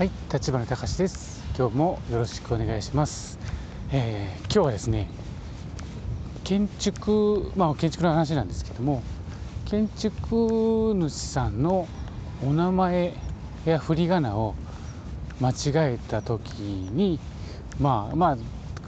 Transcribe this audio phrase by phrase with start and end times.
[0.00, 1.44] はい、立花隆です。
[1.58, 3.38] 今日もよろしくお願いします。
[3.92, 5.10] えー、今日はですね、
[6.42, 9.02] 建築、まあ建築の話なんですけども、
[9.66, 11.86] 建築主さんの
[12.42, 13.12] お名前
[13.66, 14.54] や振り仮名を
[15.38, 17.20] 間違えた時に、
[17.78, 18.38] まあまあ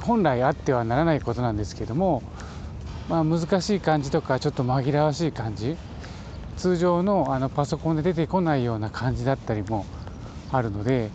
[0.00, 2.22] 本来あってはならないことなんですけども、
[3.08, 5.76] まあ難しい感じとかちょっと紛らわしい感じ、
[6.56, 9.86] 通常のあのパソコンで出てこないような感じだったりも
[10.52, 11.10] あるので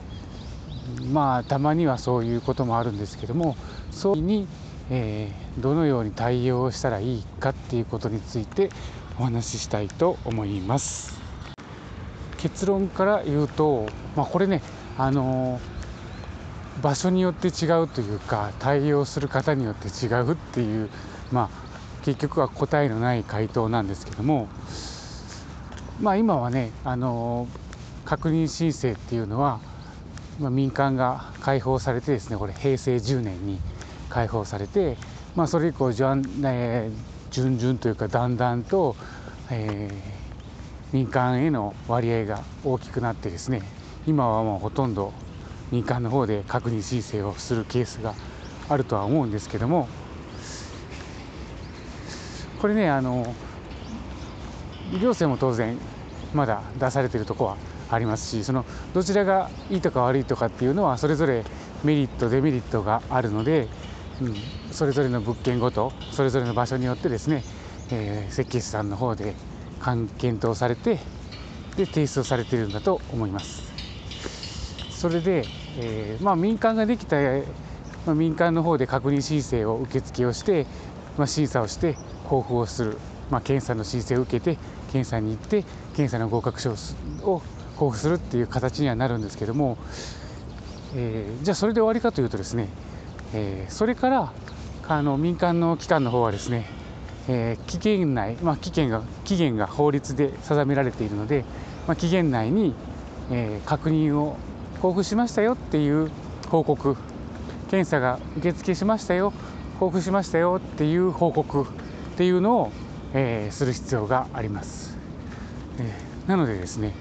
[1.11, 3.55] まあたまにはそういうこともあるんですけども
[3.91, 4.47] そういうに、
[4.89, 8.69] えー、どのように対応したらいいかっていうことについて
[9.19, 11.15] お話ししたいと思います。
[12.37, 14.61] 結論から言うと、まあ、これね
[14.99, 20.89] あのー、場所によって違うというか対応する方によって違うっていう
[21.31, 24.47] まあ結局は答えのない回答なんですけども
[25.99, 27.64] まあ今はねあのー
[28.05, 29.59] 確認申請っていうのは、
[30.39, 33.59] まあ、民間が開放されてですねこれ平成10年に
[34.09, 34.97] 開放されて、
[35.35, 38.95] まあ、それ以降じゃん、えー、順々というかだんだんと、
[39.49, 43.61] えー、民間への割合が大きくなってですね
[44.07, 45.11] 今はもうほとんど
[45.71, 48.13] 民間の方で確認申請をするケースが
[48.69, 49.87] あるとは思うんですけども
[52.61, 53.33] これねあの
[54.91, 55.77] 行政も当然
[56.33, 57.57] まだ出されてるとこは
[57.89, 61.43] ありますしそのどちらがいいとか悪いとかっていうのはそれぞれ
[61.83, 63.67] メリットデメリットがあるので、
[64.21, 64.35] うん、
[64.71, 67.43] それぞれの物件ごとそれぞれの場所によってですね、
[67.91, 69.35] えー、設計士さんの方で
[70.17, 70.99] 検討されて
[71.77, 73.65] で提出をされているんだと思います。
[74.89, 75.43] それで、
[75.77, 77.17] えー、まあ、民間ができた、
[78.05, 80.65] まあ、民間の方で確認申請を受付をして、
[81.17, 82.97] まあ、審査をして交付をする、
[83.29, 84.57] ま検査の申請を受けて
[84.91, 85.63] 検査に行って
[85.95, 86.75] 検査の合格証
[87.23, 87.41] を
[87.75, 89.77] 交付するっていう形にはなるんですけども、
[90.95, 92.69] えー、じゃあそれで終わりかというとですね、
[93.33, 94.33] えー、それから
[94.87, 96.69] あの民間の機関の方はですね、
[97.27, 101.43] えー、期限内、まあ、期限が期限が法律で定められているので、
[101.87, 102.73] まあ、期限内に、
[103.31, 104.37] えー、確認を
[104.75, 106.11] 交付しましたよっていう
[106.49, 106.95] 報告
[107.69, 109.33] 検査が受付しましたよ
[109.73, 111.65] 交付しましたよっていう報告っ
[112.15, 112.71] ていうのを、
[113.13, 114.97] えー、する必要があります、
[115.79, 116.93] えー、なのでですね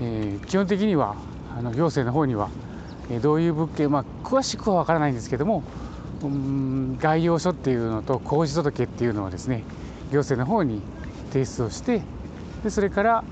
[0.00, 1.16] えー、基本的には
[1.56, 2.50] あの行政の方には、
[3.10, 5.62] えー、どういう物件、まあ、詳しくは分からないんですけども、
[6.22, 9.64] うん、概要書っていうのと工事届っていうのをですね
[10.12, 10.82] 行政の方に
[11.32, 12.02] 提出をして
[12.62, 13.24] でそれから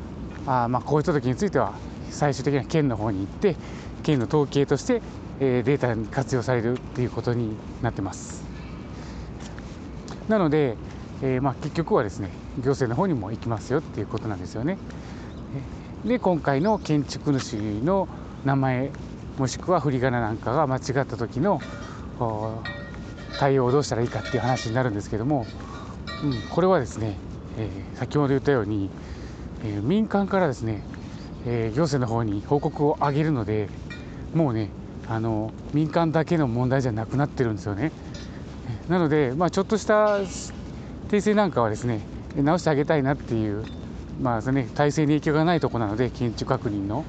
[0.47, 1.75] あ、まあ、工事届については
[2.11, 3.57] 最終的には県の方に行って
[4.03, 5.03] 県の統計として、
[5.41, 8.45] えー、データに活用されるっていうことになってます。
[10.29, 10.77] なので、
[11.23, 14.79] えー、まあ、結局はですね行政の方にも行きますよっていうことなんですよね。
[16.05, 18.09] で今回の建築主の
[18.45, 18.91] 名前
[19.39, 21.63] もしくは振り仮名なんかが間違った時の
[23.39, 25.47] 対応をどうしたらいいかっていう話になるんですけども、
[26.23, 27.17] うん、これはですね、
[27.59, 28.91] えー、先ほど言ったように、
[29.65, 30.83] えー、民間からですね、
[31.47, 33.71] えー、行政の方に報告を上げるので
[34.35, 34.69] もうね
[35.09, 37.93] あの民間だけの問題じゃなくなってるんですよね。
[38.89, 40.19] なので、まあ、ちょっとした
[41.09, 42.01] 訂正なんかはですね
[42.37, 43.65] 直してあげたいなっていう
[44.21, 47.05] まあね、体制に影響がないとこなので建築確認の、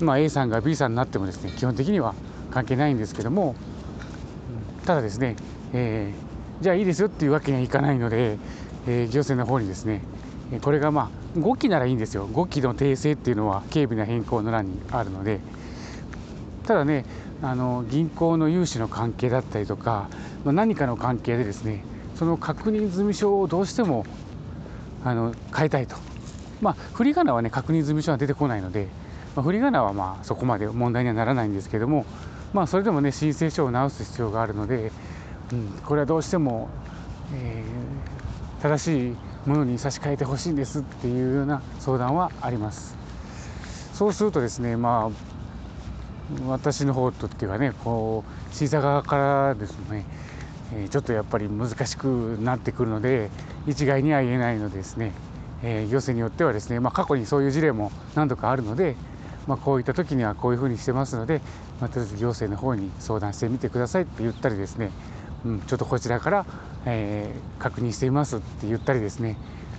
[0.00, 0.06] うん。
[0.06, 2.14] まあ、A さんが B さんになってもですね基本的には
[2.50, 3.54] 関係ないんですけども。
[4.86, 5.36] ただですね、
[5.72, 8.36] えー、じゃあいいですよっていうわけにはいかないので、
[8.88, 10.02] えー、行政の方にですね
[10.60, 12.26] これがまあ5期ならいいんですよ。
[12.28, 15.40] 5期の訂正っていうのは軽微な変更の欄にあるので。
[16.66, 17.04] ただね
[17.42, 20.08] あの銀行の融資の関係だったりとか、
[20.44, 24.06] まあ、何かの関係でですねその確認済証をどうしても
[25.04, 25.96] あの変えたいと、
[26.60, 28.88] まあ、振り仮名はね確認済み書は出てこないので、
[29.34, 32.06] まあ、振り仮名はまあそこまで問題にはならないんですけども、
[32.52, 34.92] まあ、それでもね申請書を直す必要があるので、
[35.52, 36.68] うん、これはどうしても、
[37.34, 42.96] えー、正しいものに差し替えてほしいんですっていうような相談はあります。
[43.92, 50.06] そうするとですね、まあ、私の方とっていうかねこう審査側からですね
[50.74, 53.30] えちょっとやっぱり難しくなってくるので
[53.66, 55.12] 一概には言えないのですね、
[55.62, 58.96] え行政によってはですね、まあ、過去にそういう事例も何度かあるので、
[59.46, 61.40] まあ、こういった時にはこういうふうにしてますので、
[61.80, 64.90] まあ、とりあえず行政の方に相談してみてくださいって言ったりですね、
[65.44, 66.46] うん、ちょっとこちらから、
[66.86, 69.36] えー、確認していますって言ったりですね。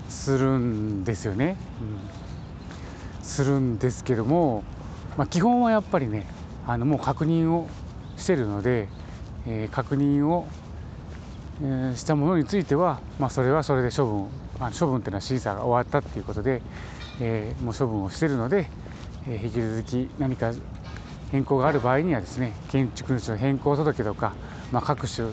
[0.09, 4.63] するんですよね、うん、するんですけども、
[5.17, 6.27] まあ、基本はやっぱりね
[6.67, 7.67] あのもう確認を
[8.17, 8.87] してるので、
[9.47, 10.47] えー、確認を
[11.95, 14.27] したものについては、まあ、それはそれで処分
[14.59, 16.61] あ処分というのは審査が終わったということで、
[17.21, 18.69] えー、もう処分をしているので、
[19.27, 20.53] え引き続き何か
[21.31, 24.33] 変更がある場合にはですね建築主の変更届とか、
[24.71, 25.29] まあ、各種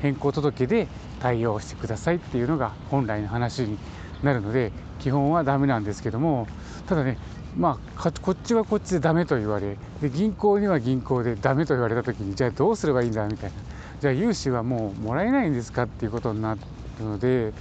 [0.00, 0.88] 変更届で
[1.20, 3.78] 対応してくださいっていうのが本来の話に
[4.22, 6.48] なるので基本はダメなんですけども
[6.86, 7.18] ただね
[7.56, 13.73] まあこっちはこっちでダメと言われで銀行には銀行でダメと言われた時にじゃあどうすればいいんだみたいな。
[14.00, 16.60] じゃあ融資はもうもらえないんですかっていうことになる
[17.04, 17.52] ので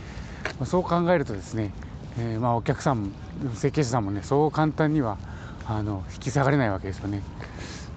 [0.66, 1.72] そう考えるとですね、
[2.18, 3.14] えー、まあお客さん
[3.54, 5.18] 設計者さんもねそう簡単には
[5.66, 7.22] あの引き下がれないわけですよね。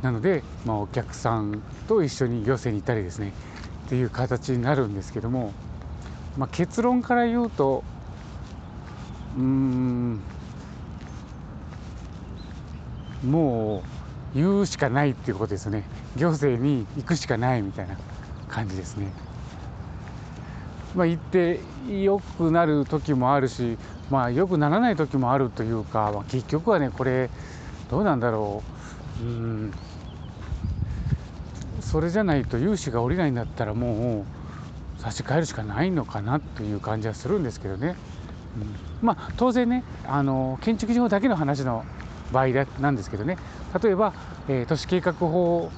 [0.02, 3.32] なので、まあ、お客さんと一緒に行政に行ったりですね
[3.86, 5.52] っていう形になるんですけども、
[6.36, 7.82] まあ、結論から言うと
[9.38, 10.20] うん
[13.24, 13.82] も
[14.34, 15.84] う言うしかないっていうことですよね
[16.16, 17.96] 行政に行くしかないみたいな
[18.48, 19.12] 感じですね。
[20.94, 23.76] まあ、行って良くなる時もあるし、
[24.10, 27.28] まあ、良くならない時もあるというか、まあ、結局はねこれ
[27.90, 28.62] どうなんだろ
[29.20, 29.72] ううん
[31.80, 34.24] それじゃないと融資が下りないんだったらも
[34.98, 37.94] う差し替えるしかないのかなという感じはするんですけどね。
[38.56, 41.84] うん、まあ当然ねあの建築事法だけの話の
[42.32, 42.48] 場合
[42.80, 43.36] なんですけどね
[43.82, 44.14] 例えば、
[44.48, 45.70] えー、都市計画法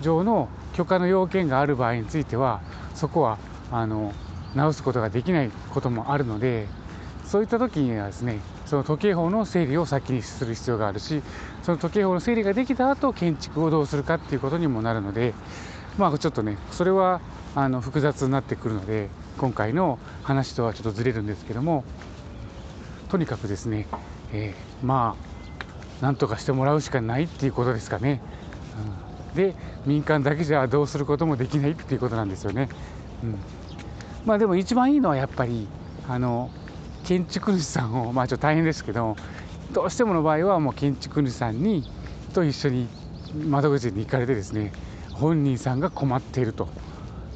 [0.00, 2.60] 上の許可の要件がある場合については
[2.94, 3.38] そこは
[3.70, 4.12] あの
[4.54, 6.66] 直すことができないこともあるので
[7.24, 11.22] そういった時にはですねその時計法の整理を先にする必要があるし
[11.62, 15.34] その時計法の整理ができた後建築をどうするかっていうことにもなるので
[15.98, 17.20] まあちょっとねそれは
[17.54, 19.08] あの複雑になってくるので
[19.38, 21.84] 今回の話とはちょっとずれるんですけども
[23.10, 23.86] とにかくですね、
[24.32, 25.16] えー、ま
[26.00, 28.20] あなんとかしてもらうしかないっていうことですかね。
[29.11, 29.54] うん、で
[29.86, 32.68] 民間だけじゃどうすることもできないっていうことなんですよね。
[33.22, 33.38] うん、
[34.24, 35.68] まあでも一番いいのはやっぱり
[36.08, 36.50] あの
[37.04, 39.16] 建築主さんをまあちょっと大変ですけど
[39.72, 41.84] どうしてもの場合はもう建築主さんに
[42.34, 42.88] と一緒に
[43.48, 44.72] 窓口に行かれてですね
[45.12, 46.68] 本人さんが困っていると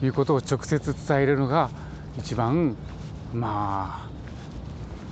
[0.02, 1.70] いうことを直接伝えるのが
[2.18, 2.76] 一番
[3.32, 4.08] まあ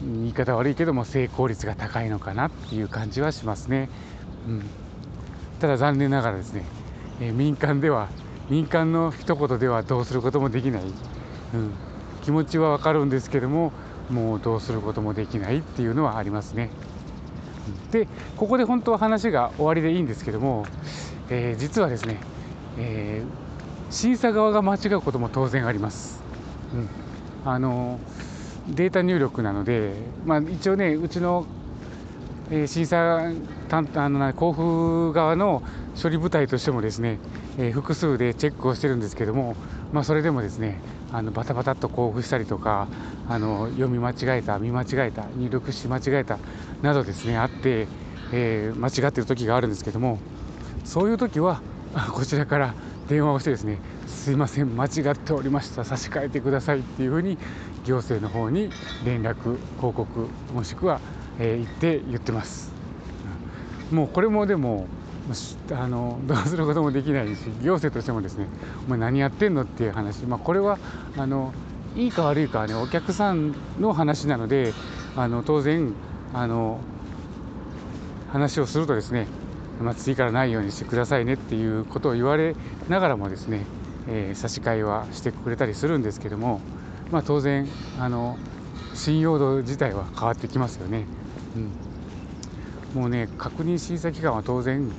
[0.02, 3.88] 言い方悪いけども成功率が高いのかなっていう感じはしますね。
[4.46, 4.66] うん、
[5.64, 6.62] ただ残念ながらですね、
[7.22, 8.10] え、民間では
[8.50, 10.86] 民間の一言ではどうすることもできない、う
[11.56, 11.70] ん、
[12.22, 13.72] 気持ちはわかるんですけども
[14.10, 16.68] もうどうすることもできないっていうのはありますね。
[17.92, 20.66] でここで本当は話が終わりでいいんですけども、
[21.30, 22.18] えー、実はですね、
[22.76, 26.22] えー、審査側が間違うことも当然あります。
[26.74, 27.98] うん、あの
[28.68, 29.94] データ入力なので、
[30.26, 31.46] まあ、一応ねうちの、
[32.50, 33.30] え、審査
[33.68, 35.62] 担あの交付側の
[36.00, 37.18] 処理部隊としてもですね、
[37.58, 39.56] え、複数でチェックをしてるんですけども、
[39.92, 40.80] まあ、それでもですね
[41.12, 42.88] あのバタバタっと交付したりとか
[43.28, 46.38] あの読み間違えた見間違えた入力し間違えた
[46.82, 47.86] などですねあって、
[48.32, 50.18] えー、間違ってる時があるんですけども
[50.84, 51.62] そういう時は
[52.12, 52.74] こちらから
[53.08, 57.38] 電話をしてですねすいません間違っておりました差し替えてくださいっていうふうに
[57.84, 58.70] 行政の方に
[59.04, 61.00] 連絡報告もしくは、
[61.38, 62.72] えー、言って言ってます。
[63.90, 64.86] もうこれもでも
[65.72, 68.46] あのどうすることもできないし行政としてもですね
[68.86, 70.78] お前何やってんのっていう話、まあ、これは
[71.16, 71.52] あの
[71.96, 74.74] いいか悪いかはねお客さんの話なので
[75.16, 75.94] あの当然
[76.34, 76.80] あの
[78.30, 79.28] 話をするとですね、
[79.80, 82.54] まあ、次からないようにしてくださいねっていうことを言われ
[82.88, 83.64] ながらもですね、
[84.08, 86.60] えー、差し替えはしてくれたりするんですけども、
[87.12, 87.68] まあ、当然
[87.98, 88.36] あの
[88.92, 91.06] 信用度自体は変わってきますよね。
[91.56, 94.90] うん、もうね確認審査機関は当然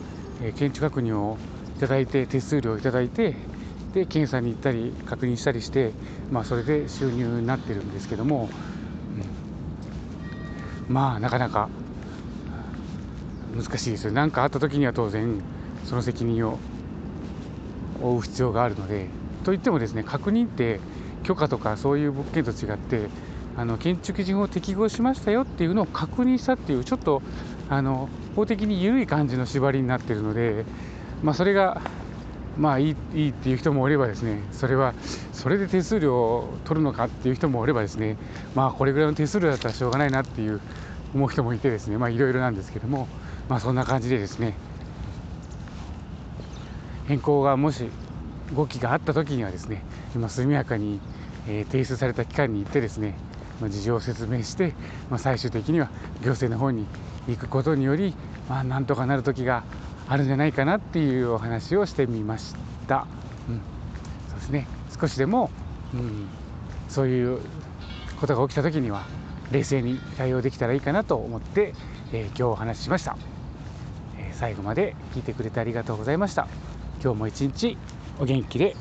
[0.42, 1.38] え建築確認を
[1.78, 3.36] いただいて手数料をいただいて
[3.94, 5.92] で検査に行ったり確認したりして、
[6.32, 8.50] まあ、それで収入になってるんですけども、
[10.88, 11.70] うん、まあなかなか
[13.56, 14.12] 難しいですよ。
[14.12, 15.42] 何かあった時には当然
[15.86, 16.60] その責任を
[18.02, 19.08] 負う必要があるので
[19.46, 20.82] といってもですね確認って
[21.24, 23.10] 許可とかそういう物件と違って
[23.58, 27.22] あの建築基準を適合しましたよっていうのを確認したっていうちょっと
[27.70, 30.66] あの法的に緩い感じの縛りになってるので、
[31.24, 31.82] まあ、それが
[32.58, 34.94] まあいいいいっていう人もおればですねそれは
[35.34, 38.18] それで手数料を取るのかっていう人もおればですね
[38.56, 40.62] まあこれぐらいの手数料だったらしょうがないなっていう
[41.14, 43.08] 思う人もいてですねまあいろいろなんですけども
[43.50, 44.56] まあそんな感じでですね
[47.08, 47.90] 変更がもし
[48.56, 49.84] 動きがあった時にはですね
[50.14, 51.00] 今速やかに、
[51.48, 53.16] えー、提出された機関に行ってですね
[53.62, 54.74] ま事情を説明して、
[55.10, 55.90] まあ、最終的には
[56.22, 56.86] 行政の方に
[57.28, 58.14] 行くことにより、
[58.50, 59.64] まあ、なんとかなる時が
[60.08, 62.56] あるんじゃないかなっていうお話をしてみまし
[62.88, 63.08] た。
[63.50, 63.62] うん、
[64.30, 64.68] そうですね
[65.00, 65.50] 少しでも、
[65.94, 66.28] うん、
[66.90, 67.40] そういう
[68.20, 69.04] ことが起きた時には
[69.52, 71.74] 冷静に対応できたらいいかなと思って、
[72.12, 73.18] えー、今日お話ししました
[74.18, 74.32] え。
[74.34, 76.48] 最後まで聞いてくれてありがとうございました
[77.04, 77.78] 今日も一日
[78.20, 78.76] お元気で